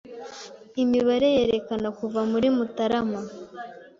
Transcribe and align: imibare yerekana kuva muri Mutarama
imibare 0.83 1.27
yerekana 1.35 1.87
kuva 1.99 2.21
muri 2.31 2.47
Mutarama 2.55 3.19